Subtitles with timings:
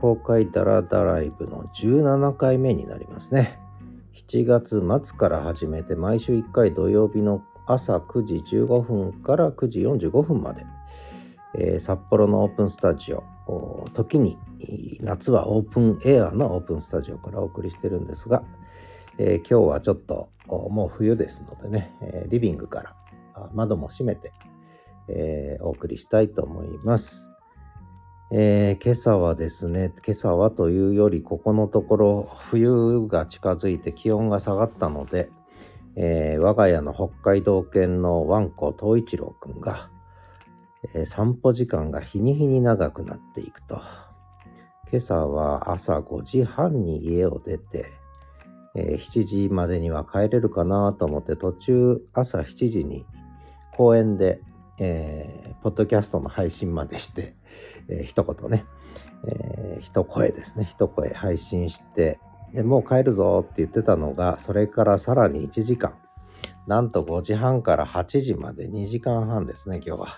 [0.00, 3.58] 公開ダラダライブの17回目になりますね。
[4.14, 10.64] 7月末から始めて毎週1回土曜日の朝9時15分から9時45分まで、
[11.54, 13.22] えー、札幌のオープンスタジオ
[13.92, 14.38] 時に
[15.00, 18.42] 夏はオープンエアのオープンスタジオからお送りしてるんですが、
[19.18, 22.96] えー、今日はちょっともう冬ですのでね、えー、リビングから
[23.54, 24.32] 窓も閉めて、
[25.08, 27.29] えー、お送りしたいと思います。
[28.32, 35.30] えー、今朝はですね、今朝はというより、ここのところ冬が近づいて気温が下がったので、
[35.96, 39.90] えー、我が家の北海道犬のワンコ東一郎くんが、
[40.94, 43.82] えー、散歩時間が日に日に長くなっていくと。
[44.92, 47.86] 今朝は朝5時半に家を出て、
[48.76, 53.04] え、7時までには帰れるかなと思って途中朝7時に
[53.76, 54.40] 公園で
[54.80, 57.34] えー、ポッドキャストの配信までして、
[57.88, 58.64] えー、一言ね、
[59.28, 62.18] えー、一声ですね、一声配信して、
[62.54, 65.94] でもう帰るぞって言ってたのが、それからさらに1時間。
[66.66, 70.08] なんと5時半から8時まで2時間半ですね、今日は。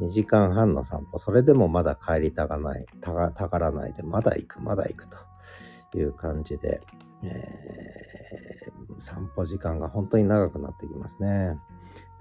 [0.00, 1.18] 2時間半の散歩。
[1.18, 5.06] それでもまだ帰りたがない、たがたがらないで、まだ行く、まだ行く
[5.92, 6.80] という感じで、
[7.22, 11.58] えー、散歩時間が本当に長くなってきますね。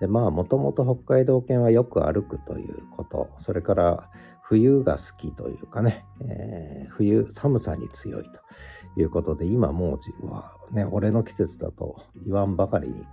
[0.04, 3.30] でまあもともと北海道犬はよく歩くということ。
[3.38, 4.10] それから
[4.42, 8.42] 冬が好きというかね、えー、冬寒さに強いと
[9.00, 13.06] いうことで今もう自分はね俺の季節だと言わんばかりに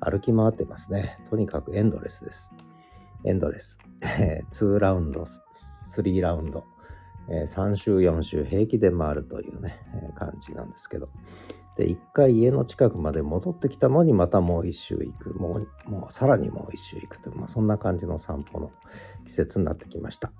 [0.00, 1.18] 歩き回ってますね。
[1.28, 2.54] とにかくエンドレスです。
[3.26, 3.78] エンドレス。
[4.00, 5.26] 2ラウンド
[5.94, 6.64] 3ラウンド、
[7.28, 11.10] えー、3週4週平気で回るというね、えー、感じなんですけど、
[11.86, 15.34] 一回家の近くまで戻ってきたのにまたもう一周行く。
[15.34, 18.70] もう、もうさらにもう一周行くという、まあそんな感じの散歩の
[19.24, 20.32] 季節になってきました。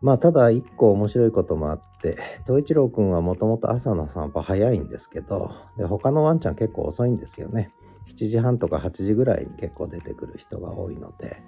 [0.00, 7.72] まあただ一個面白いこともあって、東一郎くんはもともと朝の散歩早いんですけど、で、他のワンちゃん結構遅いんですよね。
[8.08, 11.42] 7時半とか8時ぐらいに結構出てくる人が多いので、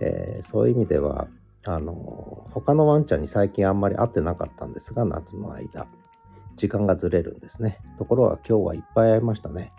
[0.00, 1.28] えー、そういう意味では、
[1.64, 5.86] あの、他のワンちゃんに最近あんまり会ってなかったんですが、夏の間。
[6.58, 7.78] 時間がずれるんですね。
[7.98, 9.72] ところが今日はいっぱい会いましたね。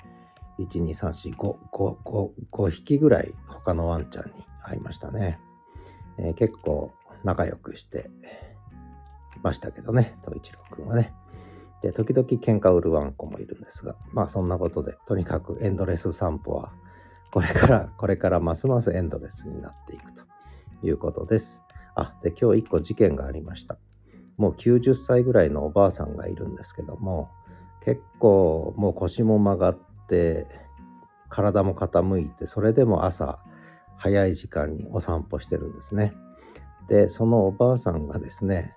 [0.57, 4.31] 1、2、3、4、5、5、5、5匹ぐらい他のワンちゃんに
[4.63, 5.40] 会いましたね。
[6.17, 6.91] えー、結構
[7.23, 8.09] 仲良くして
[9.35, 11.13] いましたけどね、東一郎くんはね。
[11.81, 16.72] で、時々喧嘩売るワンコもいるんですが、まあそんなことで、とにかくエンドレス散歩は、
[17.31, 20.23] これから、これからますますエンドレスになっていくと
[20.84, 21.61] いうことです。
[21.96, 23.78] あ、で、今日一個事件がありました。
[24.40, 27.30] もう90歳ぐらいのおばあさんがいるんですけども
[27.84, 30.48] 結構もう腰も曲がって
[31.28, 33.40] 体も傾いてそれでも朝
[33.98, 36.14] 早い時間にお散歩してるんですね。
[36.88, 38.76] でそのおばあさんがですね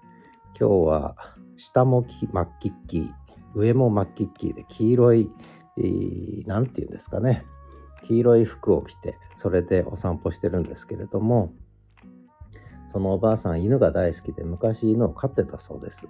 [0.58, 1.16] 今日は
[1.56, 3.10] 下もマッキッキー
[3.54, 5.30] 上もマッキッキーで黄色い
[6.46, 7.46] 何て言うんですかね
[8.04, 11.54] 黄色い服を着てそれでお散歩してるんですけれども
[12.92, 16.08] そのおばあさん犬が大好きで昔犬を飼ってたそうです。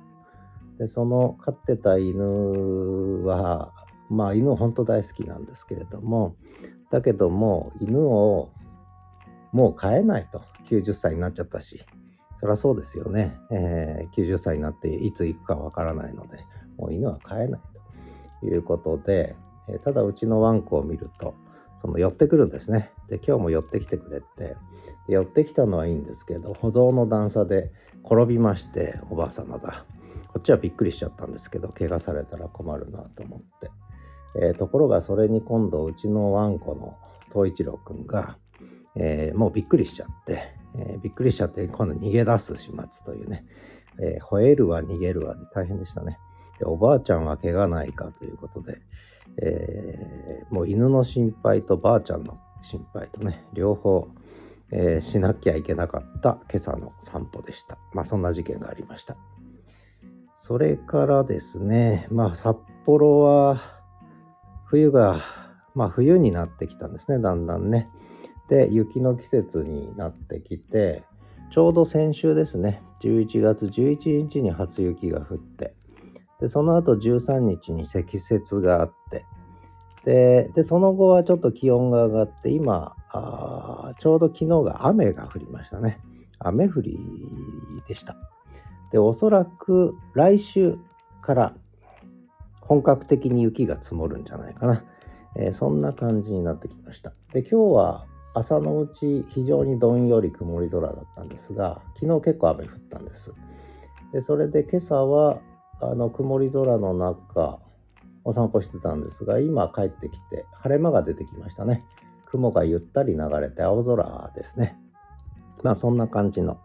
[0.79, 3.73] でその飼ってた犬は
[4.09, 6.37] まあ犬本当大好きなんですけれども
[6.91, 8.51] だけども犬を
[9.53, 10.43] もう飼えないと。
[10.67, 11.85] 90歳になっちゃったし。
[12.39, 16.45] そりゃそうですよね、えー、90歳になっていつ行くかわからないので
[16.77, 17.61] もう犬は飼えない
[18.41, 18.47] と。
[18.47, 19.37] いうことで、
[19.69, 21.37] えー、ただうちのワンコを見ると
[21.81, 22.91] その寄ってくるんですね。
[23.09, 24.57] で今日も寄ってきてくれて
[25.09, 27.71] 寄ってきたのはいいんですけど歩道の段差で
[28.05, 29.85] 転びましておばあ様が。
[30.33, 33.71] こっちはびっくりしちゃったんですけど怪我されたら困るなと思って、
[34.35, 36.97] えー、ところがそれに今度うちのワンコの
[37.33, 38.39] 東一郎くんが、
[38.97, 43.45] えー、もうびっくりしちゃって、えー、びっくりしちゃって今度逃げ出す始末というね、
[44.01, 46.19] え吠えるわ逃げるわで大変でしたね。
[46.59, 48.81] でおばあちゃんは怪我ないかということで、
[49.43, 54.09] えもう犬の心配とばあちゃんの心配とね両方
[54.73, 57.79] えー、しなきゃいけなかった今朝の散歩でした。
[57.93, 59.17] まあそんな事件がありました。
[60.35, 63.61] それからですね、まあ札幌は
[64.65, 65.21] 冬が、
[65.75, 67.89] まあ冬になってきたんですね、だんだんね。
[68.49, 71.05] で、雪の季節になってきて、
[71.51, 75.75] ちょうど先週ですね、11月11日に初雪が降って、
[76.41, 79.27] で、その後13日に積雪があって、
[80.05, 86.01] で、でその後はちょっと気温が上がって、今、あちょうど昨日が雨が降りましたね。
[86.39, 86.99] 雨降り
[87.89, 88.17] でした。
[88.91, 90.79] で、おそらく来週
[91.21, 91.55] から
[92.61, 94.85] 本格的に雪が積もるんじゃないかな。
[95.37, 97.13] えー、そんな感じになってきました。
[97.33, 103.33] で、今日は朝のうち非常にどんより曇り空だったんですが、昨日結構雨降ったんです。
[104.13, 105.39] でそれで今朝は
[105.81, 107.59] あの曇り空の中
[108.25, 111.85] お散歩してたんですが今帰ってきて晴れ間が出てきましたね。
[112.27, 114.79] 雲がゆったり流れて青空ですね。
[115.63, 116.59] まあそんな感じの、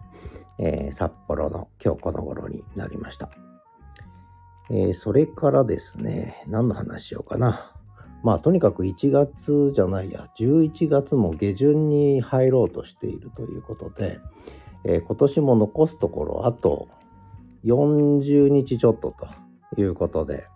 [0.59, 3.29] えー、札幌の今日この頃になりました、
[4.69, 7.73] えー、それからですね何の話しようかな。
[8.23, 14.19] まあとにかく1月じゃないや11月も下旬に入ろうとしているということで、
[14.83, 16.87] えー、今年も残すところあと
[17.65, 19.27] 40日ちょっとと
[19.79, 20.47] いうことで、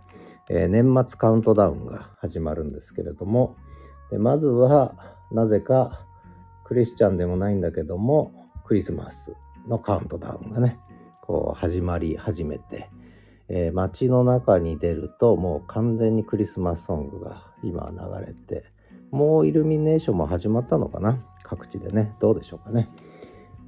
[0.54, 3.56] えー、年末カウントダウンが始まるんですけれども
[4.10, 6.06] でまずはなぜか
[6.66, 8.34] クリスチャンでもないんだけども
[8.66, 9.34] クリスマス
[9.70, 10.78] のカウントダウンがね
[11.22, 12.90] こう始まり始めて、
[13.48, 18.66] えー、街の中に出るともう完全にクリスマスソングが今流れて
[19.10, 21.24] もうイルミネーションも始まったのかな？
[21.44, 22.90] 各地でねどうでしょうかね、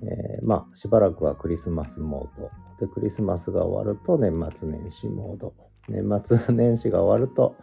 [0.02, 2.50] えー、まあしばらくはクリスマスモード。
[2.86, 5.54] でクリスマスが終わると年末年始モード。
[5.90, 7.56] 年末年始が終わると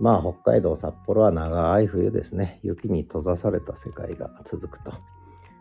[0.00, 2.58] まあ北海道札幌は長い冬ですね。
[2.62, 4.92] 雪に閉ざされた世界が続くと。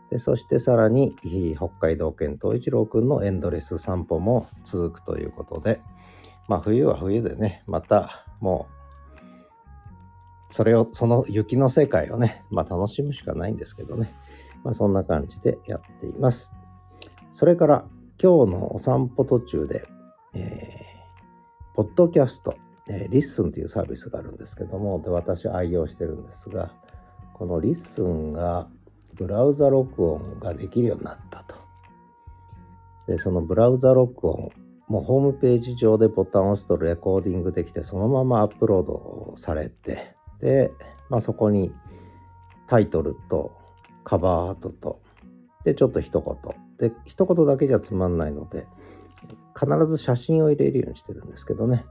[0.10, 1.16] でそしてさらに
[1.56, 5.82] 北海道犬東一郎くんのエンドレス散歩も続くということで
[6.48, 8.68] まあ冬は冬でねまたも
[10.50, 14.14] うそれをその雪の世界をねまあ楽しむしかないんですけどね。
[14.64, 16.54] まあそんな感じでやっています。
[17.32, 17.86] それから
[18.22, 19.88] 今日のお散歩途中で、
[20.34, 20.83] えー、
[21.74, 22.56] ポッドキャスト、
[22.88, 26.72] えー、 LISTEN というサービスがあるんですけども、で、私愛用してるんですが、
[27.34, 28.68] この LISTEN が
[29.16, 31.56] ブラウザ録音ができるようになったと。
[33.08, 34.52] で、そのブラウザ録音、
[34.88, 40.72] もうホームページ上でボタンを押すとレコーディングできて、そのままアップロードされて、で、
[41.10, 41.74] まあ、そこに
[42.68, 43.58] タイトルと
[44.04, 45.02] カバーアートと、
[45.64, 48.68] で、ちょっと一言で一言だけじゃつまんないので
[49.60, 51.86] 必ず写真を入れるようにしてるんですけどね。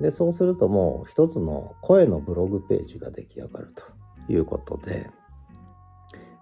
[0.00, 3.72] でそうするともう一つの声のブログページが出来上がる
[4.26, 5.08] ということで、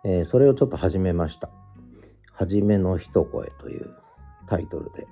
[0.04, 1.50] えー、それをちょっと始めました
[2.32, 3.94] 「はじめの一声」という
[4.46, 5.06] タイトルで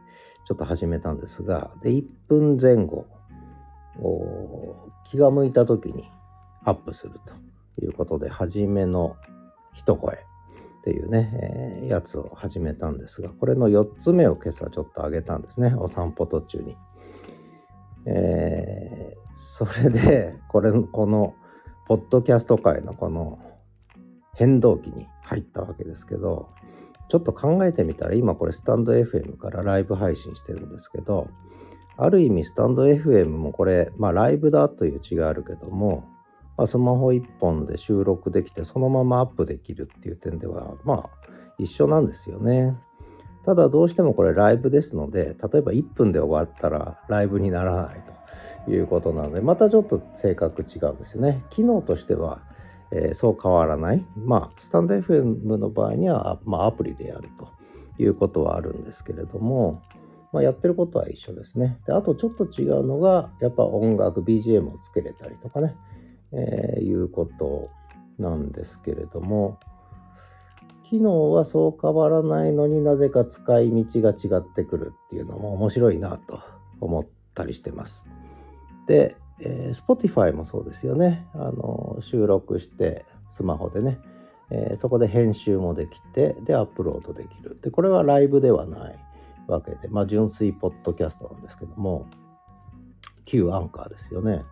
[0.47, 3.06] ちょっと始めたんですがで1分前後
[5.05, 6.11] 気が向いた時に
[6.64, 7.20] アップする
[7.76, 9.17] ということで「はじめの
[9.75, 10.25] 一声」
[10.81, 11.31] っていうね、
[11.82, 16.77] えー、やつを始めたんですが、これの4つ目を今朝ちょっと上げたんですね、お散歩途中に。
[18.06, 21.35] えー、それで、 これ、この、
[21.87, 23.41] ポッドキャスト界のこの
[24.35, 26.49] 変動期に入ったわけですけど、
[27.09, 31.29] ちょっと考えてみたら、今これスタンド FM からライブ配信してるんですけど、
[31.99, 36.05] ある意味スタンド FM もこれ、まあライブだという違いあるけども、
[36.61, 41.11] まあ、スマホ1本で収録できてそのままアップできるっていう点ではまあ
[41.57, 42.77] 一緒なんですよね。
[43.47, 48.05] ただどうしてもこれライブですので例えば1分で終わったらライブにならない
[48.67, 51.47] ということなのでまたちょっと性格違うんですよね。
[51.49, 52.43] 機能としては、
[52.91, 54.05] えー、そう変わらない。
[54.15, 57.49] まあスタンド FM の場合には、まあ、アプリでやると
[57.97, 59.81] いうことはあるんですけれども、
[60.31, 61.79] まあ、やってることは一緒ですね。
[61.87, 65.75] であとちょっと違うのがやっぱ音楽 BGM をつけれたりとかね
[66.32, 67.71] えー、いうこと
[68.19, 69.59] なんですけれども
[70.91, 76.41] 機能はそう変わらないのになぜか使い道が違ってくるっていうのも面白いなと
[76.81, 78.08] 思ったりしてます。
[78.87, 81.29] で、えー、Spotify もそうですよね。
[81.34, 84.01] あの収録してスマホでね、
[84.51, 87.56] えー、そこで編集もできてでアップロードできる。
[87.63, 88.99] でこれはライブではない
[89.46, 92.08] わけでまあ純粋ポッドキャストなんですけども
[93.27, 94.43] 旧アンカーですよね。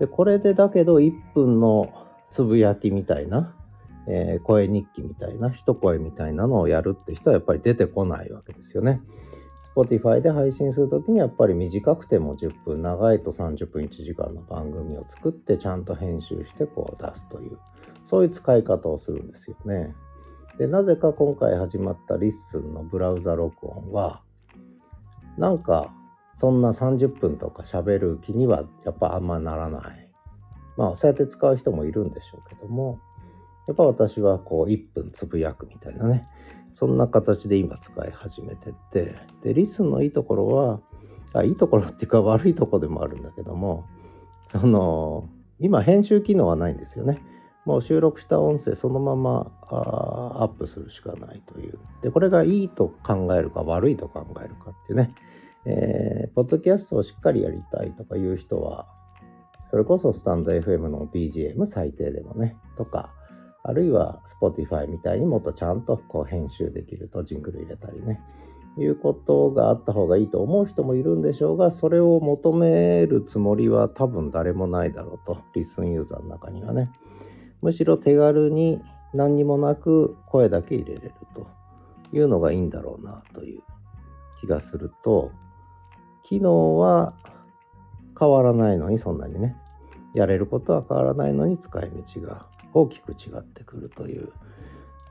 [0.00, 1.92] で、これでだけど1分の
[2.30, 3.54] つぶやきみたいな、
[4.08, 9.02] えー、声日記みたいな、一声みたいなのをやるって人はやっぱり出てこないわけですよね。
[9.76, 17.58] Spotify で配信するときにやっぱり短くても10分、長いと30分1時間の番組を作ってちゃんと編集してこう出すという、
[18.08, 19.94] そういう使い方をするんですよね。
[20.56, 24.22] で、なぜか今回始まった LISTEN のブラウザ録音は、
[25.36, 25.94] なんか
[26.40, 30.08] そんな30分とか喋る気にはやっぱあんまならない。
[30.78, 32.98] まあそうやって使う人もいるんでしょうけども、
[33.68, 36.26] やっぱ私はこう1分つぶやくみたいなね、
[36.72, 40.80] そんな形で今使い始めてって、で、 LISTEN のいいところは、
[41.34, 43.84] あいいところっていうか悪いところでもあるんだけども、
[44.46, 45.28] その、
[45.58, 47.22] 今編集機能はないんですよね。
[47.66, 51.78] もう収録した音声そのままアップするしかないという。
[52.00, 55.14] で、これがいいと考えるか悪いと考えるかっていうね。
[55.66, 58.86] えー、ポッドキャストをしっかりやりたいとかいう人は、
[59.70, 63.12] それこそスタンド FM の BGM 最低でもね、とか、
[63.62, 68.20] あるいは Spotify みたいにもっとちゃんとこう編集できるとジングル入れたりね、
[68.78, 76.90] いうことがあった方がいいと思う人もいるんでしょうが、それを求めるつもりは多分誰もないだろうと、リスンユーザーの中にはね。
[77.62, 78.80] むしろ手軽に
[79.12, 81.46] 何にもなく声だけ入れれると
[82.12, 83.62] いうのがいいんだろうなという
[84.40, 85.30] 気がすると、
[86.22, 87.14] 機能は
[88.18, 89.56] 変わらないのにそんなにね、
[90.14, 94.32] やれることは変わらないのに使い道が大きく違ってくるという、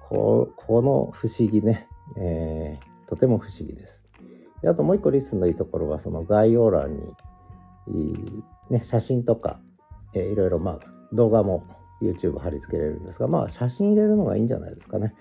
[0.10, 1.88] この不思議ね、
[2.18, 4.06] えー、とても不思議です。
[4.62, 6.96] であともう一個リスンのいいところは、その概要欄
[7.88, 9.60] に、ね、写真とか、
[10.14, 10.80] えー、いろいろまあ
[11.14, 11.66] 動画も
[12.02, 15.14] YouTube 貼り付けれるんですが、まあ写真入れるのがいいんじゃないですかね。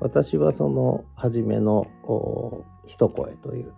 [0.00, 1.86] 私はその初めの
[2.86, 3.72] 一声という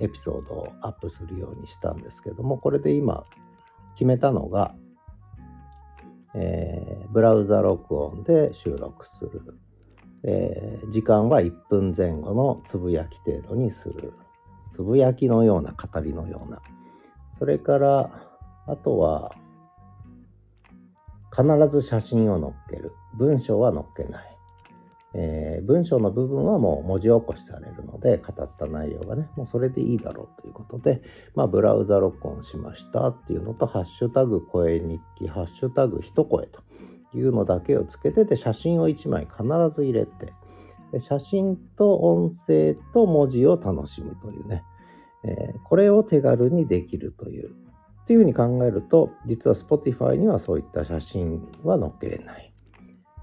[0.00, 3.24] エピソードをアップするようにしたんですけども、これで今
[3.94, 4.74] 決めたのが、
[6.34, 9.58] えー、ブラウザ録音で収録する。
[10.22, 14.12] えー、時間は1分前後のつぶやき程度にする。
[14.72, 16.60] つぶやきのような語りのような。
[17.38, 18.10] それから、
[18.66, 19.34] あとは、
[21.34, 22.92] 必ず写真を載っける。
[23.14, 24.35] 文章は載っけない。
[25.18, 31.00] えー、文章の部分はもう文字起こしされるので、語った内容がね、もうそれでいいだろうということで、
[31.34, 36.62] まあ、ブラウザ録音しましたっていうのと、ハッシュタグ声日記、ハッシュタグ一声と
[37.14, 39.42] いうのだけをつけてて、写真を1枚必
[39.74, 40.34] ず入れて、
[40.92, 44.64] で写真と音声と文字を楽しむというね、
[45.24, 47.50] えー、これを手軽にできるという。
[48.02, 52.52] っていうふうに考えると、実は Spotify にはそういった写真は載っけれない。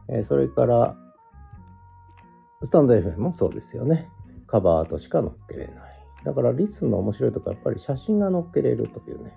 [0.09, 0.97] えー、それから、
[2.63, 4.09] スタンド FM もそうですよね。
[4.47, 5.75] カバーアートしか載っけれない。
[6.23, 9.33] だからリスンの面白いとこはやっぱり写真が載っけれるというね。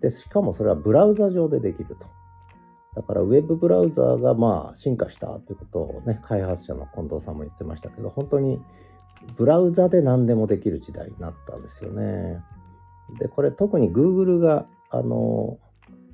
[0.00, 2.06] で、しかもそれはブラウザ上でできると。
[2.94, 8.60] だからウェブブラウザーがまあ進化したということをね、開発者の近藤さんも言ってましたけど、本当に
[9.36, 12.42] ブラウザで何でもできる時代になったんですよね。
[13.18, 15.58] で、これ特に Google が、あの、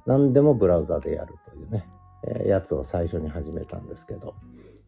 [0.07, 1.89] 何でもブラウザでやるというね、
[2.27, 4.35] えー、やつを最初に始めたんですけど、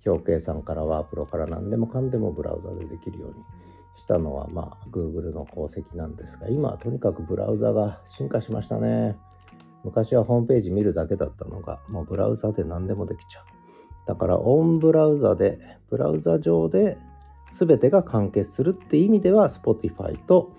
[0.05, 3.35] 表計算からワープロから何でもかんでもブラウザでできるように
[3.97, 9.17] したのはまあ Google の功績なんですが今はとにかくブラウザが進化しましたね。
[9.85, 13.45] 昔はホームページ見るだけだったのがもうブラウザで何でもできちゃう。
[14.07, 15.59] だからオンブラウザで
[15.91, 16.99] ブラウザ上で
[17.53, 20.53] 全てが完結するって意味では Spotify と、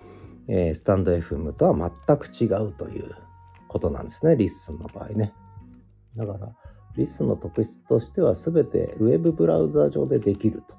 [0.48, 3.16] えー、 stand.fm とは全く違うという
[3.68, 5.34] ことなんですね LISTEN の場合ね。
[6.16, 6.52] だから
[6.98, 10.76] LISTEN の特質としては全てウェブブラウザ上でできると。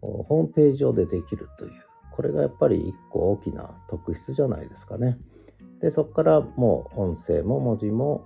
[0.00, 1.72] ホームページ上でできるという。
[2.12, 5.18] これがやっぱり一個大きな特質じゃないですかね。
[5.80, 8.24] で、そこからもう音声も文字も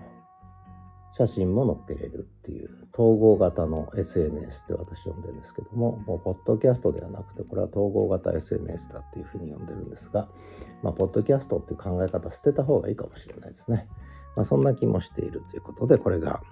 [1.12, 10.28] 写真も載っけれるっていう統合型の SNS って私呼んでるんですけども、もうポッドキャストではなくて、これは統合型 SNS だっていうふうに呼んでるんですが、
[10.82, 13.88] まあ、ポッドキャストっていう考え方捨てた方がいいかもしれないですね。
[14.36, 16.42] まあ、そんな気もしているということで、これが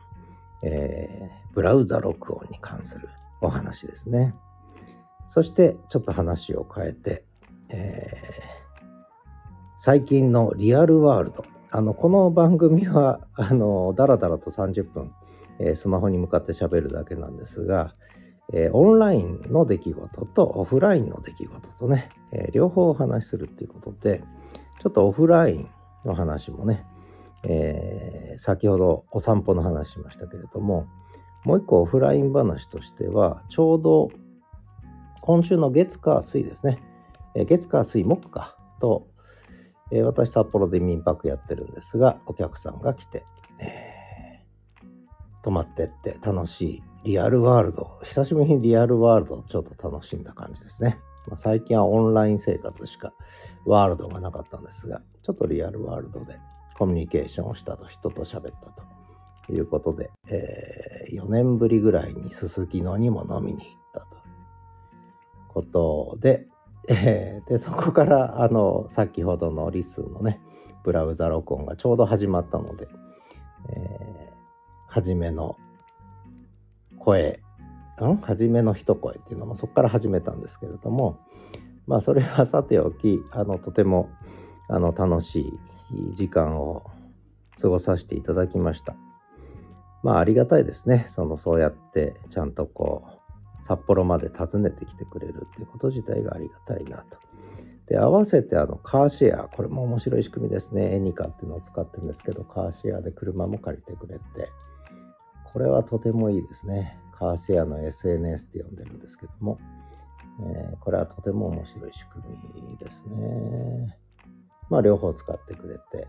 [0.63, 3.09] えー、ブラウザ録音に関する
[3.41, 4.35] お話ですね。
[5.29, 7.25] そしてちょっと話を変えて、
[7.69, 8.83] えー、
[9.79, 11.45] 最近のリアルワールド。
[11.71, 15.13] あの、この番組は、あの、だらだらと30分、
[15.59, 17.95] えー、スマホに向かって喋るだけなんですが、
[18.53, 24.23] えー、オンラインの出来事とオフラインの出来事とね、えー、両方お話しするっていうことで、
[24.81, 25.69] ちょっとオフライン
[26.05, 26.87] の話もね、
[27.45, 30.87] えー、先ほどお散歩の話しましたけれども、
[31.45, 34.11] もう一個オフライン話としては、ちょうど
[35.21, 36.79] 今週の月火水ですね。
[37.35, 39.09] えー、月火水木かと、
[39.91, 43.25] えー、私札幌で民泊やってるんですが、お客さんが来て、
[43.61, 50.99] えー、泊まってって楽しいリアルワールド、久しぶりにリアルワールドをちょっと楽しんだ感じですね。
[51.29, 53.13] ま、最近はオンライン生活しか
[53.65, 56.39] ワールドがなかったんですが、ちょっとリアルワールドで
[56.79, 58.97] コミュニケーションをしたと、人と喋ったと。
[59.53, 64.21] いうことで、えー、4年ぶりぐらいにすすきのにも飲みに行ったという
[65.49, 66.47] ことで、
[66.89, 70.41] えー、で、そこから、あの、先ほどのリスのね、
[70.85, 72.89] ブラウザ録音がちょうど始まったので、
[73.71, 74.33] えー、
[74.89, 75.57] 初めの
[76.99, 77.41] 声、
[78.01, 78.17] ん？
[78.19, 81.19] 初めの一声っていうのもそこから始めたんですけれども、
[81.87, 84.11] まあそれはさておき、あの、とても、
[84.69, 85.53] あの、楽しい
[86.15, 86.91] 時間を
[87.61, 88.95] 過ごさせていただきました。
[90.03, 91.07] まあありがたいですね。
[91.09, 97.19] そのそうやってちゃんとこう札幌まで訪ねてきてくれるっていうこと自体がありがたいなと。
[97.89, 100.95] で、合わせてあのカーシェア、これも面白い仕組みですね。
[100.95, 104.23] エニカっていうのを使ってるんですけど、カーシェアで車も借りてくれて、
[105.53, 106.99] これはとてもいいですね。
[107.19, 109.59] カーシェアの SNS って呼んでるんですけども、
[110.41, 112.25] えー、これはとても面白い仕組
[112.71, 113.99] みですね。
[114.71, 116.09] まあ両方使ってくれて、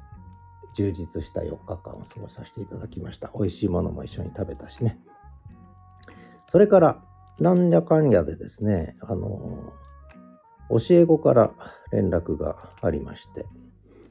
[0.74, 3.32] 充実した4日間を過ごさせていただきました。
[3.34, 5.00] 美味しいものも一緒に食べたしね。
[6.50, 7.04] それから、
[7.40, 9.74] なんやかんやでですね、あの、
[10.70, 11.52] 教え子から
[11.92, 13.46] 連絡がありまして、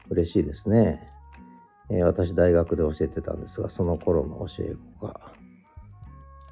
[0.09, 1.11] 嬉しいですね。
[1.89, 5.31] えー、私大学で教えてたんですが、その頃の教え子が、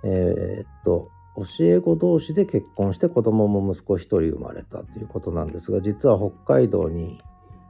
[0.04, 7.22] えー、っと、教え子同士で結婚して子供も息子一人生まれたということなんですが、実は北海道に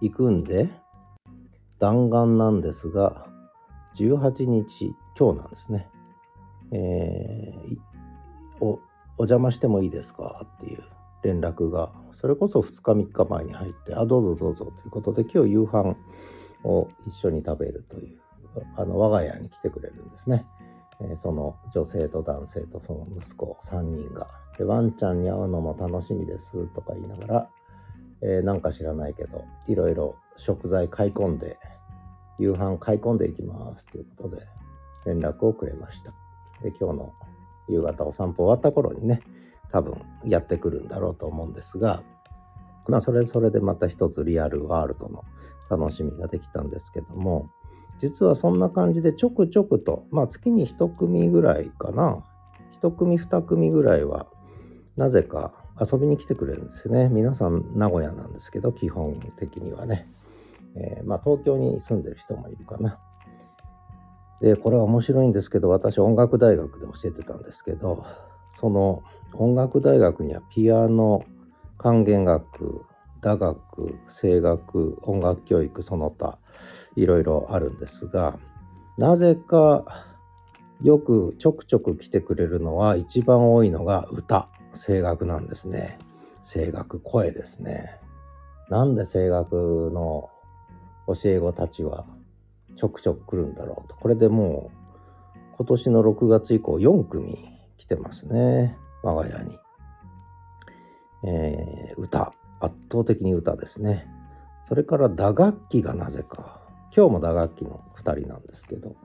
[0.02, 0.70] 行くんで、
[1.80, 3.28] 弾丸なんですが、
[3.96, 5.90] 18日、今日なんですね。
[6.72, 8.80] えー、お、
[9.18, 10.84] 邪魔してもいいですかっていう
[11.24, 15.96] 連絡が、それこそ2日3日前に入って、あ、どうぞどうぞということで、今日夕飯
[16.64, 18.20] を一緒に食べるという、
[18.78, 20.46] あの、我が家に来てくれるんですね。
[21.02, 24.28] えー、その女性と男性とその息子3人が。
[24.58, 27.50] で、ワンちゃんに会うのも楽しみですとか言いながら、
[28.28, 31.60] えー、なんか知らないけど、いろいろ食材買い込んで、
[32.40, 34.48] 夕飯買い込んでいきますということで
[35.06, 36.12] 連絡をくれました。
[36.64, 37.14] で、今日の
[37.70, 39.22] 夕方お散歩終わった頃にね、
[39.72, 42.02] 多分やってくるんだろうと思うんですが、
[42.88, 45.24] まあそれそれでまた一つリアルワールドの
[45.70, 47.52] 楽しみができたんですけども、
[48.00, 52.24] 実はそんな感じでちょくちょくと、まあ月に一組ぐらいかな、
[52.72, 54.26] 一組二組ぐらいは、
[54.98, 57.10] なぜか遊びに来てくれるんですね。
[57.10, 60.08] 皆さん名古屋なんですけど、基本的にはね。
[60.76, 63.00] えー、まあ東京に住んでる人もいるかな。
[64.42, 68.06] で、これは面白いんですけど、私音楽大学で教えてたんですけど、
[68.54, 69.04] その
[69.34, 71.24] 音楽大学にはピアノ、
[71.78, 72.86] 管弦楽、
[73.22, 76.38] 打楽、声楽、音楽教育、その他、
[76.96, 78.38] いろいろあるんですが、
[78.98, 80.06] なぜか
[80.82, 85.98] よくちょくちょく来てくれるのは一番多いのが歌、声楽なんですね。
[86.42, 88.00] 声楽、声ですね。
[88.70, 90.30] なんで声楽の
[91.08, 92.06] 教え子たちは
[92.76, 93.96] ちょくちょく来るんだろうと。
[93.96, 94.86] これでもう
[95.58, 97.38] 今年の6月以降4組
[97.78, 98.78] 来てますね。
[99.04, 99.58] 我が家に。
[101.24, 102.34] えー、歌。
[102.60, 104.08] 圧倒的に歌ですね。
[104.64, 106.62] それから打楽器がなぜか。
[106.96, 108.96] 今日も打楽器の2人なんですけど、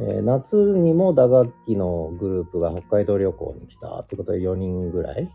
[0.00, 5.28] え、夏にも打楽器のグループが北海道旅行に来たってことで4人ぐらい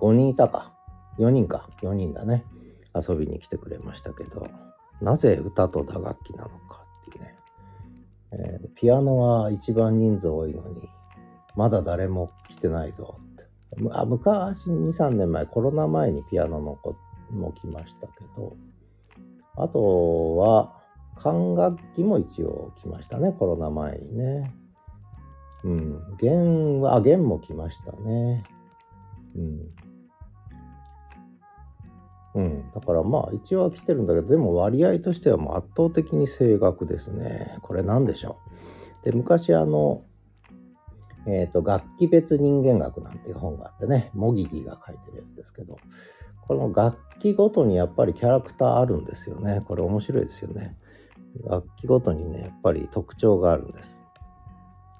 [0.00, 0.72] ?5 人いたか。
[1.18, 1.68] 4人か。
[1.82, 2.44] 4人だね。
[2.94, 4.46] 遊びに来てくれましたけど、
[5.00, 7.34] なぜ歌と打楽器なのかっていうね。
[8.32, 10.88] えー、ピアノは一番人数多いのに、
[11.56, 13.44] まだ誰も来てないぞって。
[13.92, 16.96] あ昔、2、3年前、コロナ前にピアノの子
[17.30, 18.56] も来ましたけど、
[19.56, 20.85] あとは、
[21.16, 24.54] 管楽器も一応来ましたね、コロナ前にね。
[25.64, 26.16] うん。
[26.18, 28.44] 弦は、あ、弦も来ましたね。
[29.34, 29.60] うん。
[32.36, 32.70] うん。
[32.72, 37.58] だからまあ一応は来てるんだけど、でも割合としてはもう圧倒的に声楽ですね。
[37.62, 38.38] これ何でしょ
[39.02, 39.04] う。
[39.04, 40.04] で、昔あの、
[41.26, 45.78] えっ、ー、と、楽器別人間学なんていう本があってね、モギギが書いてるやつですけど、
[46.46, 49.62] この楽器ごとにやっぱりキャラクターあるんですよね。
[49.66, 50.76] これ面白いですよね。
[51.44, 54.06] 楽器ごとにね、やっぱり特徴があるんです。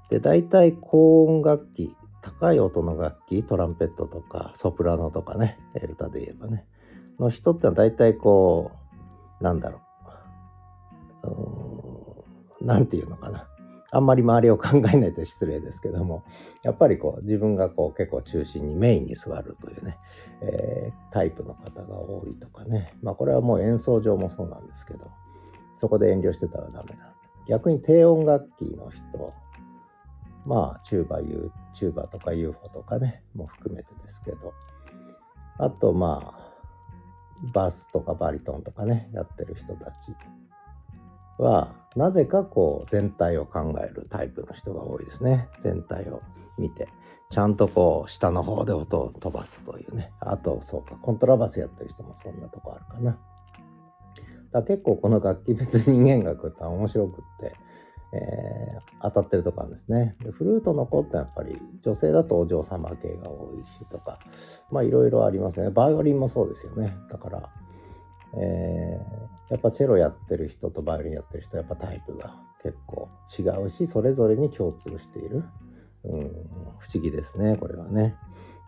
[0.08, 6.66] で、大体高音楽器、高い音の楽器、トランペットとかソプラノとかね、歌で言えばね、
[7.18, 8.72] の人ってのは大体こ
[9.40, 9.80] う、なんだろ
[12.60, 13.48] う、なんていうのかな。
[13.92, 16.24] あんまり周りを考えないと失礼ですけども、
[16.62, 19.96] やっぱりこう自分がこう結構中心にメインに座るというね、
[20.42, 22.94] えー、タイプの方が多いとかね。
[23.02, 25.10] まあこれはもう演奏上もそうなんですけど、
[25.78, 27.12] そこで遠慮してたらダメだ。
[27.48, 29.32] 逆に低音楽器の人、
[30.44, 34.52] まあチューバ、ユー、チューバとか UFO とかね、も含めてですけど、
[35.58, 36.46] あとまあ、
[37.52, 40.14] バスとかバリトンとかね、やってる人たち
[41.38, 45.48] は、なぜかこう全体を考えるタイプの人が多いですね。
[45.60, 46.22] 全体を
[46.58, 46.88] 見て。
[47.28, 50.12] ちゃんとこう下の方で音を飛ばすというね。
[50.20, 53.18] あとそうか、コントラバスやってる人もそんなとこあるかな。
[54.60, 57.56] だ結構この楽器別人間学って面白くって、
[58.12, 60.30] えー、当たってるとこあるんですねで。
[60.30, 64.18] フルートの子ってやっぱり女性だとお嬢様系が多いしとか、
[64.70, 65.70] まあいろいろありますね。
[65.70, 66.96] バイオリンもそうですよね。
[67.10, 67.50] だから、
[68.38, 75.44] えー、やっぱチェロやってる人とバイオリンやってる人やっぱタイプが結構違うし、それぞれに共通している。
[76.04, 76.20] うん、
[76.78, 78.14] 不思議ですね、これはね。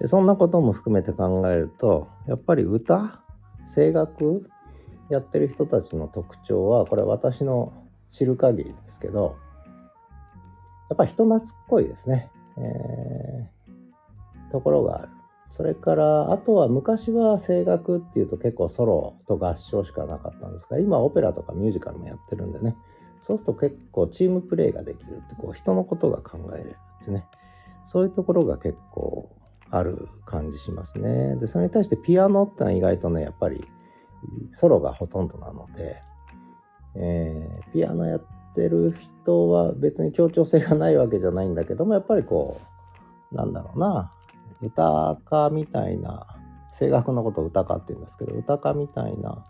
[0.01, 3.23] で、そんなことも含めて考えると、やっぱり歌、
[3.73, 4.49] 声楽
[5.11, 7.73] やってる人たちの特徴は、これ私の
[8.11, 9.37] 知る限りですけど、
[10.89, 12.31] やっぱ人懐っこいですね。
[12.57, 15.09] えー、ところがある。
[15.59, 22.77] それからあとは昔は声楽っていうと結構ソロと合唱しかなかったんですが今オペラとかミュージカルもやってるんでね
[23.23, 27.27] そうすると結構チームプレーができるってこう人のことが考えれるってね
[27.85, 29.35] そういうところが結構
[29.71, 31.37] ある感じしますね。
[31.37, 33.67] でそれに対してピアノってのは意外とねやっぱり
[34.53, 36.03] ソロがほとんどなので、
[36.95, 42.61] えー、ピアノやってる人は別に協調性がないわけじゃないんだけどもやっぱりこ
[43.33, 44.13] うなんだろうな
[44.61, 46.27] 歌家みたいな
[46.77, 49.47] 声楽のことを歌家って言うんですけど歌家みたいな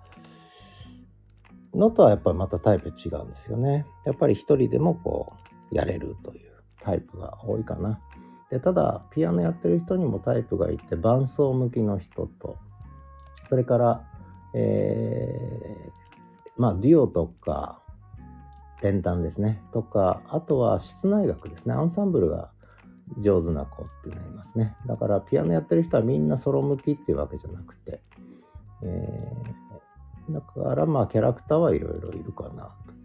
[1.75, 3.87] のとはやっぱりまたタイプ違うんですよね。
[4.05, 5.35] やっぱり一人でもこ
[5.71, 6.51] うやれるという
[6.83, 8.01] タイプが多いかな。
[8.51, 12.57] でただピアノやってる人にもタイプがいて伴奏向きの人と
[13.49, 14.05] それから
[14.55, 17.81] えー、まあデュオとか
[18.83, 19.63] 連弾ですね。
[19.73, 21.75] とかあとは室内楽ですね。
[21.75, 22.51] アンサンブルが
[23.19, 24.77] 上手な子ってなりますね。
[24.87, 28.01] だからピアノやってる人はみんなソロ向きっていうわけじゃなくて、
[28.83, 32.97] えー、だからまあキャラクターはいろいろいるかなとい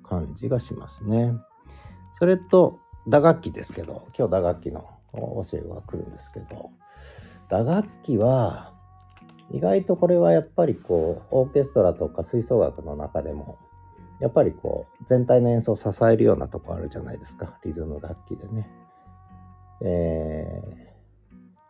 [0.00, 1.34] う感じがしますね。
[2.14, 6.70] それと打楽器ですけど今日打楽器の教えが来るんですけど
[7.48, 8.74] 打楽器は
[9.50, 13.58] 意外とこれはやっぱりこうオーケストラとか吹奏楽の中でも
[14.20, 18.68] やっぱりこう全体の演奏を支えるようなとこあるじゃないですかリズム楽器でね。
[19.82, 20.62] え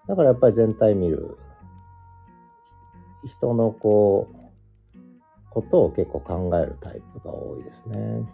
[0.05, 1.37] ー、だからやっぱり全体見る
[3.27, 4.37] 人のこう
[5.51, 8.27] ことを結構考えるタイプが多いですね。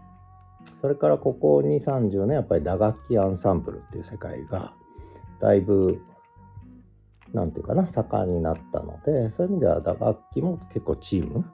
[0.80, 4.72] それからここ2、30年やっぱり打楽器アンサンブルっていう世界が
[5.40, 6.02] だいぶ
[7.32, 11.44] なんていうかな、盛んになったので、そういう意味では打楽器も結構チーム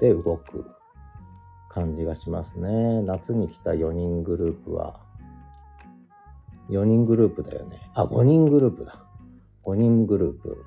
[0.00, 0.64] で動く
[1.68, 3.02] 感じがしますね。
[3.02, 5.00] 夏に来た4人グループは、
[6.68, 7.90] 4人グループだよね。
[7.94, 9.04] あ、5人グループだ。
[9.64, 10.64] 5人グループ。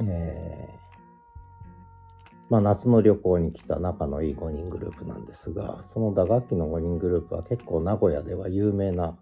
[0.00, 0.76] えー、
[2.50, 9.16] まあ夏の旅行に来た仲のいい5人グループなんですが、その打楽器の5人グループは結構名古屋では有名な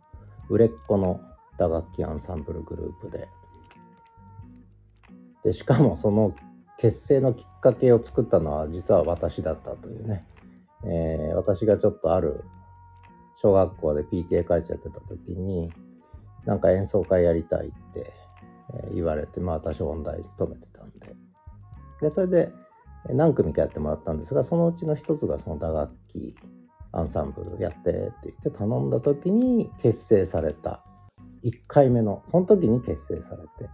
[0.48, 1.20] 売れっ子の
[1.59, 3.29] 打楽器アンサンブルグループで。
[5.45, 6.35] でしかもその
[6.79, 10.27] 結成のきっかけを作ったのは実は私だったというね、
[10.85, 12.45] えー、私がちょっとある
[13.37, 15.71] 小学校で PTA 会長やってた時に
[16.47, 18.12] なんか演奏会やりたいって
[18.93, 21.14] 言われてまあ私音大に勤めてたんで。
[22.01, 22.53] でそれで
[23.11, 26.35] 何組かやってもらったんですがそのうちの一つがその打楽器
[26.93, 30.84] アンサンブルやってって言って頼んだ時に結成された
[31.44, 33.70] 1回目のその時に結成されて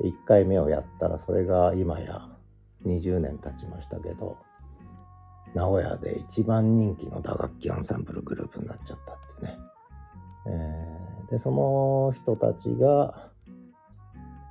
[0.00, 2.28] 1回目をやったらそれが今や
[2.84, 4.36] 20年経ちましたけど
[5.54, 9.58] 名古屋で一番人気の打楽器アンサンブルグループになっちゃったってね、
[10.46, 13.30] えー、でその人たちが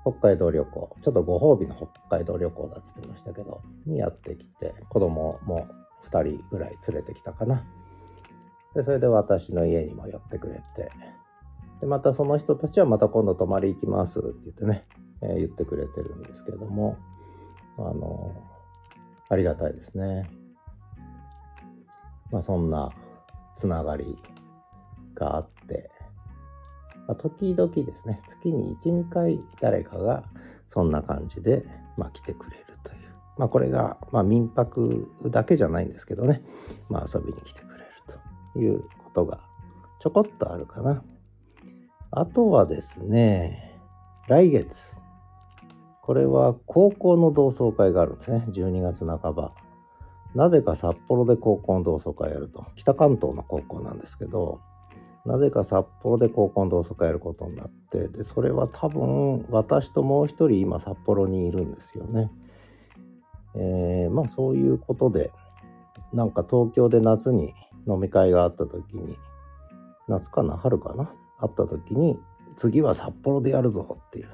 [0.01, 5.67] 北海道旅行ちょっとご褒美の北海道旅行だっつってましたけどにやってきて子供も
[6.05, 7.63] 2人ぐらい連れてきたかな。
[8.75, 10.91] でそれで私の家にも寄ってくれて
[11.85, 14.87] でまたその人たちはまた今度泊まり行きますって言ってね、
[15.21, 16.97] えー、言ってくれてるんですけども
[17.77, 18.33] あの
[19.29, 20.27] ありがたいですね。
[22.31, 22.89] まあそんな
[23.55, 24.17] つながり
[25.13, 25.91] があって、
[27.07, 30.23] まあ、時々ですね月に12回誰かが
[30.69, 31.65] そんな感じで、
[31.97, 32.99] まあ、来てくれるという
[33.37, 36.41] まあこれが、まあ、民泊だけじゃないんですけどね、
[36.89, 37.85] まあ、遊びに来てくれる
[38.53, 39.39] ということが
[39.99, 41.03] ちょこっとあるかな。
[42.17, 43.77] あとはですね、
[44.29, 44.97] 来月。
[46.01, 48.45] これは高校の同窓会があるんですね。
[48.51, 49.51] 12月半ば。
[50.33, 52.63] なぜか札幌で高校の同窓会やると。
[52.77, 54.61] 北関東の高校なんですけど、
[55.25, 62.31] なぜか札幌で高校の同窓会やることになって、で、それは多分私ともう一人今札幌にいるんですよね。
[63.55, 65.33] えー、まあそういうことで、
[66.13, 67.53] なんか東京で夏に
[67.85, 69.17] 飲み会があった時に、
[70.07, 70.55] 夏かな？
[70.55, 71.11] 春かな？
[71.39, 72.19] 会った時に
[72.55, 74.29] 次は札幌でやるぞっていう。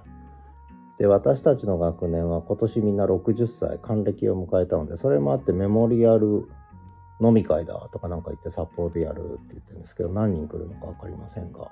[0.97, 6.47] で私たちの学年は今年みんな60歳還暦を迎えたのでそれもあってメモリアル
[7.19, 11.71] 飲み会だとかなんか言って札幌でやるって言ってるんですけど何人来るのか分かりませんが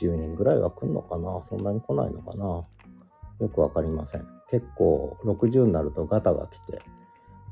[0.00, 1.42] 10人ぐらいは来るのかな？
[1.42, 2.44] そんなに来ないのかな？
[2.44, 4.26] よく分かりません。
[4.50, 6.80] 結構60になるとガタが来て、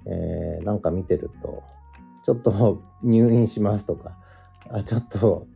[0.06, 1.62] えー、なんか見てると
[2.24, 4.16] ちょっと入院しますとか
[4.70, 5.46] あちょっと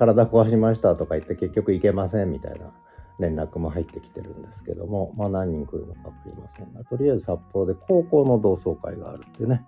[0.00, 2.72] 体壊しましたとか言って結局行けませんみたいな
[3.18, 9.66] 連絡も入ってきてるんですけども、まあ何人来るのか分かりませんが、とりあえず札幌で高校の同窓会があるってね。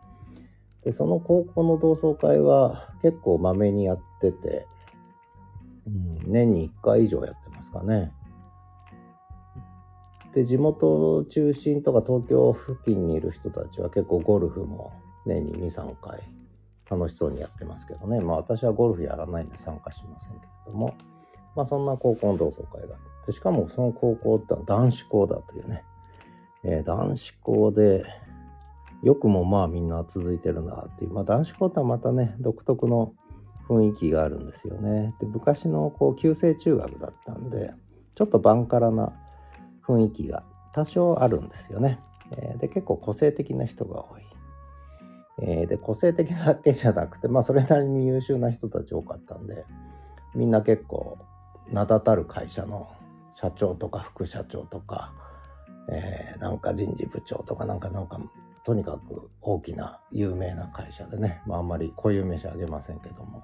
[0.84, 4.66] で、その高校の同窓会は結構まめにやってて、
[5.86, 8.12] うん、年に1回以上やってますかね。
[10.34, 14.94] で地元中心とか東京付近にいる人たちは結構ゴルフも
[15.26, 16.22] 年に23回
[16.94, 20.94] 楽しそうにやってますけどねまあ私はゴルフやらないんで参加しませんけれども
[21.56, 25.84] まあそんな高校の同窓会がでしかもその高校って男子校だというね、
[26.64, 28.04] えー、男子校で
[29.02, 33.14] よくもまあみんな続いてるなっていう、まあ男子校とはまたね、独特の
[33.68, 35.14] 雰囲気があるんですよね。
[35.20, 37.72] で、昔のこう、旧制中学だったんで、
[38.14, 39.12] ちょっとバンカラな
[39.84, 41.98] 雰囲気が多少あるんですよね。
[42.36, 44.22] えー、で、結構個性的な人が多い。
[45.40, 49.64] えー、で、個性的だけじゃなくて、まあそれなりに優秀な人たち多かったんで、
[50.34, 51.18] みんな結構
[51.70, 52.90] 名だたる会社の
[53.34, 55.12] 社長とか副社長とか、
[55.90, 58.20] えー、なんか人事部長とかなんかなんか
[58.64, 63.42] とにかく大きな有名な会社でね、まあ、あんまり固有名詞あげませんけども、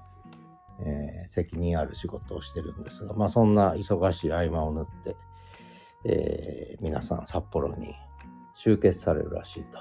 [0.79, 5.15] えー、責任ある仕事をしてるんですが、まあ、そんな忙しい合間を縫って、
[6.05, 7.95] えー、皆さん札幌に
[8.53, 9.79] 集結されるらしいと。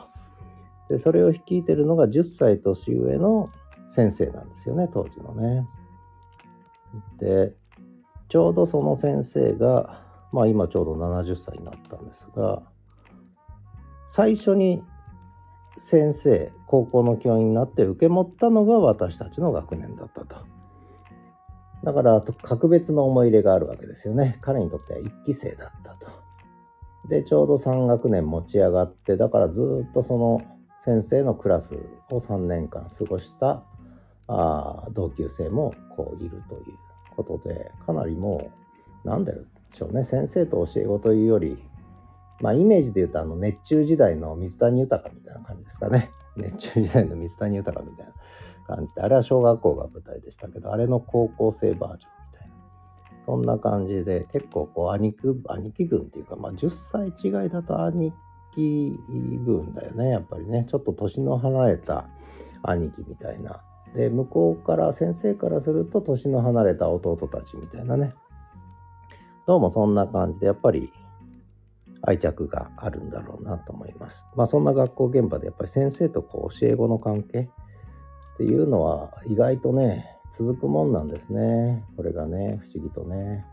[0.88, 3.50] で、それを率いてるのが10歳年上の
[3.88, 5.66] 先生なんですよね、当時のね。
[7.18, 7.54] で、
[8.28, 12.62] ちょうどその先生が、まあ今ちょうど70歳になったんですが、
[14.08, 14.82] 最初に
[15.76, 20.36] 先生高校の教員になって受け持ったのが私たちの学年だったと。
[21.84, 24.38] だから格別の思い入れがあるわけですよね。
[24.40, 26.10] 彼にとっては1期生だったと。
[27.08, 30.42] でちょうど3学年持ち上がってだからずっとその
[30.88, 31.74] 先生のクラス
[32.10, 33.62] を3年間過ごした
[34.26, 36.62] あ同級生もこういるという
[37.14, 38.50] ことでかなりも
[39.04, 39.34] う何で
[39.74, 41.62] しょうね先生と教え子というより
[42.40, 46.10] まあイメージで言うとあの熱中時代の水谷豊みたいな感じですかね。
[46.36, 52.54] 熱中時代の水谷豊みたいな感じで、あれは小学校が舞台でしたけど、あれの高校生バージョンみたいな。
[53.26, 58.12] そんな感じで、結構こう兄貴、兄貴分っていうか、まあ10歳違いだと兄
[58.58, 60.66] 貴分だよね、やっぱりね。
[60.68, 62.06] ちょっと年の離れた
[62.62, 63.62] 兄貴みたいな。
[63.94, 68.14] で、向こうから先生からすると年の離れた弟たちみたいなね。
[69.46, 70.92] どうもそんな感じで、やっぱり
[72.02, 74.26] 愛着があるんだろうなと思います。
[74.36, 81.84] まあそんな学校現場でやっぱり先生とこう教え子の関係っていうのは意外とね続くもんなんですね。
[81.96, 83.46] これがね不思議とね。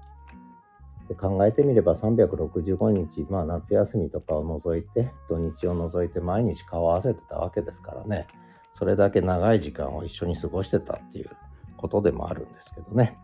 [1.07, 8.27] で考えてみれば365日、まあ夏休みとかを除いて、土日を除いて毎日顔を合わせてたわけですからね。
[8.73, 11.29] それだけ長い時間を一緒に過ごしてたっていう
[11.77, 13.17] ことでもあるんですけどね。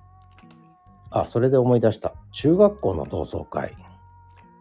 [1.09, 2.13] あ、それで思い出した。
[2.31, 3.75] 中学校の同窓会。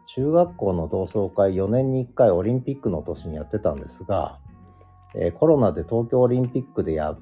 [0.06, 4.40] 中学校の同窓会4年に1回オリンピックの年にやってたんですが、
[5.14, 7.16] えー、コロナで東京オリンピックでや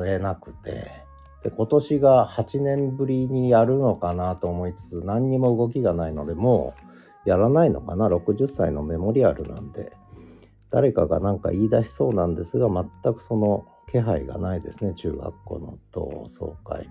[0.00, 1.03] れなくて
[1.44, 6.74] で今年が8年ぶりにやるのかなと思いつつ何にも動きがないのでも
[7.24, 9.92] うやらないのかな？60歳のメモリアルなんで。
[10.70, 16.90] 誰かが何か言い出しそうなんですが全くその気配がないですね中学校の同窓会。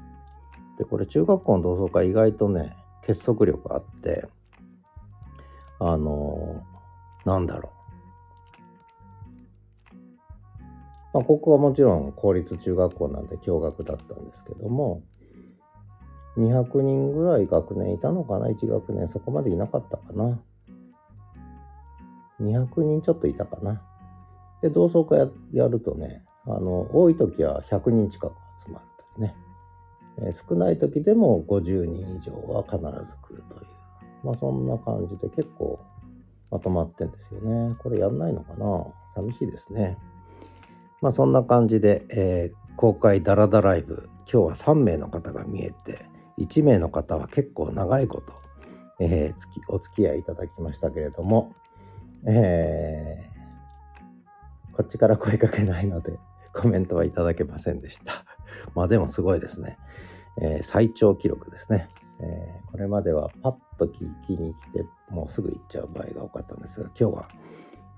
[0.78, 4.26] でこれ中学校の同窓会意外とね結束力あって
[5.80, 6.64] あの、
[7.26, 7.83] なんだろう。
[11.14, 15.04] まあ、ここはもちろん公立中学校なんで共学だったんですけども、
[16.38, 20.40] 200人ぐらい学年いたのかな ?1 学年そこまでいなかったかな。
[22.42, 23.84] 200人ちょっといたかな。
[24.62, 28.34] で、同窓会やるとね、あの、多い時は100人近く
[28.66, 29.36] 集まるというね。
[30.18, 33.68] えー、少ない時でも50人以上は必ず来るという。
[34.24, 35.80] まあそんな感じで結構
[36.50, 37.76] まとまってんですよね。
[37.80, 38.88] これやんないのかな？
[39.16, 39.98] 寂しいですね。
[41.04, 46.06] まあそんな感じで、えー、公開ダラダライブ、今日は3名の方が見えて、
[46.40, 48.34] 1名の方は結構長いこと、
[49.02, 51.54] えー、お付き合いいただきましたけれども、
[52.26, 56.18] えー、こっちから声かけないので
[56.54, 58.24] コメントはいただけませんでした。
[58.74, 59.78] まあでもすごいですね。
[60.42, 61.90] えー、最長記録ですね。
[62.22, 67.28] え、これまではパッと聞きに来てもうすぐ行っちゃう場合が多かったんですが今日は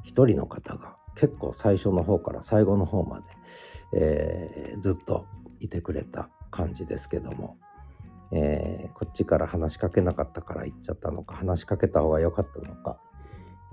[0.02, 3.23] 一人の方が結構最初の方から最後の方まで、
[3.93, 5.25] えー、ずっと
[5.60, 7.58] いてくれた感じですけども、
[8.32, 12.97] えー、こっちから話しかけなかったから行っちゃったのか話しかけた方が良かったのか、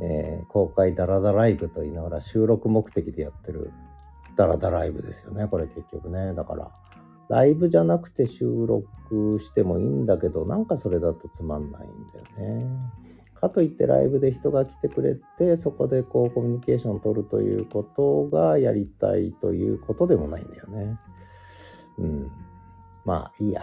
[0.00, 3.72] えー、公開ダラダライブと言いながら収録目的でやってる
[4.36, 6.70] ダラダライブですよねこれ結局ねだから
[7.32, 12.66] ライブじゃなくて収録してもいいんだけど、なんかそれだとつまんないんだよね。
[13.42, 20.96] かといってライブで人が来てくれて、そこでこうコミュニケーションを取るということがやりたいということでもないんだよね。
[21.98, 22.30] うん。
[23.04, 23.62] まあいいや。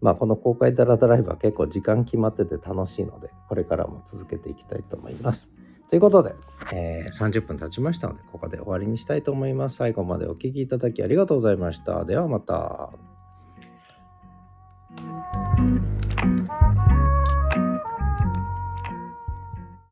[0.00, 5.50] まあこの公開ダラダライブは結構時間決まってて楽しいので、これからも続けていきたいと思います。
[5.88, 6.36] ということで、
[6.72, 9.76] えー30分経ちましたので、ここで終わりにしたいと思います。
[9.76, 12.04] 最後までお聴きいただきありがとうございました。
[12.04, 13.15] ではまた。